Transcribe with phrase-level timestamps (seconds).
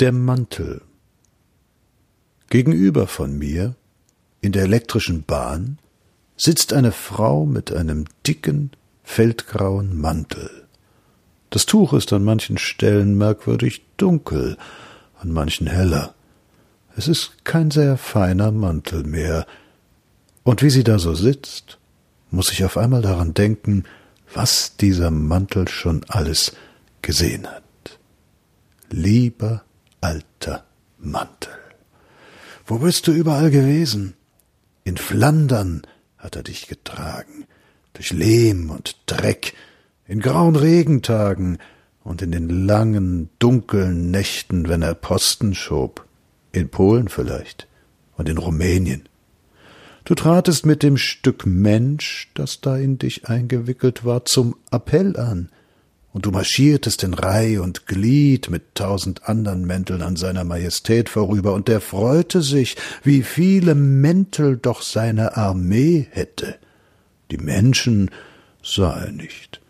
[0.00, 0.80] Der Mantel.
[2.48, 3.74] Gegenüber von mir,
[4.40, 5.76] in der elektrischen Bahn,
[6.38, 8.70] sitzt eine Frau mit einem dicken,
[9.02, 10.66] feldgrauen Mantel.
[11.50, 14.56] Das Tuch ist an manchen Stellen merkwürdig dunkel,
[15.18, 16.14] an manchen heller.
[16.96, 19.46] Es ist kein sehr feiner Mantel mehr.
[20.44, 21.76] Und wie sie da so sitzt,
[22.30, 23.84] muss ich auf einmal daran denken,
[24.32, 26.56] was dieser Mantel schon alles
[27.02, 27.64] gesehen hat.
[28.88, 29.62] Lieber
[30.00, 30.64] alter
[30.98, 31.52] Mantel.
[32.66, 34.14] Wo bist du überall gewesen?
[34.84, 35.82] In Flandern
[36.18, 37.46] hat er dich getragen,
[37.94, 39.54] durch Lehm und Dreck,
[40.06, 41.58] in grauen Regentagen
[42.02, 46.06] und in den langen, dunklen Nächten, wenn er Posten schob,
[46.52, 47.68] in Polen vielleicht
[48.16, 49.08] und in Rumänien.
[50.04, 55.50] Du tratest mit dem Stück Mensch, das da in dich eingewickelt war, zum Appell an,
[56.12, 61.54] und du marschiertest in Reih und Glied mit tausend andern Mänteln an seiner Majestät vorüber,
[61.54, 66.56] und er freute sich, wie viele Mäntel doch seine Armee hätte.
[67.30, 68.10] Die Menschen
[68.62, 69.60] sah er nicht.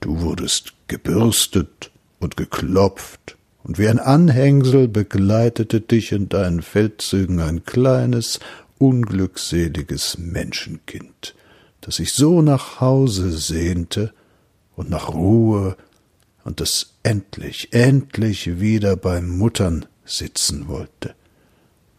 [0.00, 7.64] Du wurdest gebürstet und geklopft, und wie ein Anhängsel begleitete dich in deinen Feldzügen ein
[7.64, 8.40] kleines,
[8.78, 11.34] unglückseliges Menschenkind,
[11.82, 14.14] das sich so nach Hause sehnte
[14.78, 15.76] und nach Ruhe
[16.44, 21.14] und das endlich, endlich wieder beim Muttern sitzen wollte.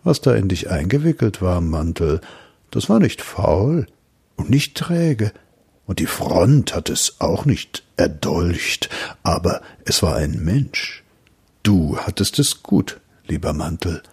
[0.04, 2.22] Was da in dich eingewickelt war, Mantel,
[2.72, 3.86] das war nicht faul
[4.38, 5.34] und nicht träge,
[5.86, 8.90] und die Front hat es auch nicht erdolcht,
[9.24, 11.04] aber es war ein Mensch.
[11.64, 14.04] Du hattest es gut, lieber Mantel.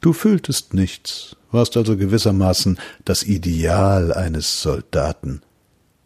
[0.00, 5.42] Du fühltest nichts, warst also gewissermaßen das Ideal eines Soldaten.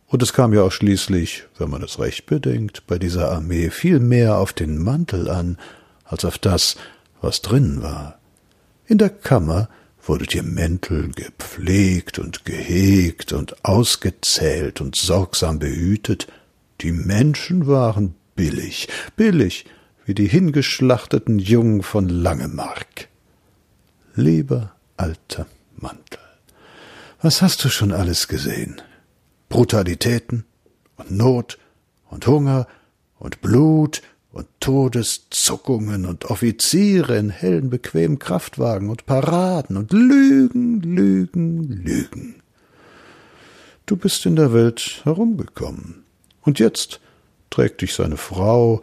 [0.08, 3.98] Und es kam ja auch schließlich, wenn man es recht bedenkt, bei dieser Armee viel
[3.98, 5.58] mehr auf den Mantel an,
[6.04, 6.76] als auf das,
[7.20, 8.18] was drin war.
[8.86, 9.68] In der Kammer
[10.04, 16.28] wurdet ihr Mäntel gepflegt und gehegt und ausgezählt und sorgsam behütet.
[16.80, 19.66] Die Menschen waren billig, billig,
[20.04, 23.08] wie die hingeschlachteten Jungen von Langemark.
[24.14, 25.46] Lieber alter
[25.76, 26.20] Mantel.
[27.20, 28.80] Was hast du schon alles gesehen?
[29.48, 30.44] Brutalitäten
[30.96, 31.58] und Not
[32.10, 32.66] und Hunger
[33.18, 34.02] und Blut
[34.32, 42.42] und Todeszuckungen und Offiziere in hellen, bequemen Kraftwagen und Paraden und Lügen, Lügen, Lügen.
[43.86, 46.02] Du bist in der Welt herumgekommen.
[46.42, 47.00] Und jetzt
[47.50, 48.82] trägt dich seine Frau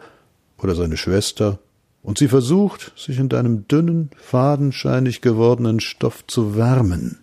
[0.58, 1.58] oder seine Schwester
[2.02, 7.20] und sie versucht, sich in deinem dünnen, fadenscheinig gewordenen Stoff zu wärmen.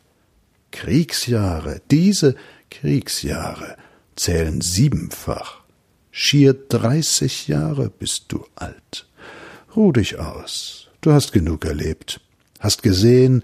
[0.72, 2.36] Kriegsjahre, diese
[2.72, 3.78] Kriegsjahre
[4.16, 5.62] zählen siebenfach.
[6.10, 9.08] Schier dreißig Jahre bist du alt.
[9.76, 10.88] Ruh dich aus.
[11.02, 12.20] Du hast genug erlebt.
[12.60, 13.44] Hast gesehen,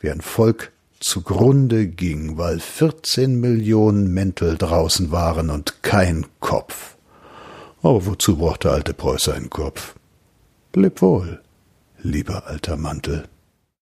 [0.00, 6.96] wie ein Volk zugrunde ging, weil vierzehn Millionen Mäntel draußen waren und kein Kopf.
[7.82, 9.94] Aber wozu braucht der alte Preußer einen Kopf?
[10.74, 11.40] Leb wohl,
[12.02, 13.28] lieber alter Mantel.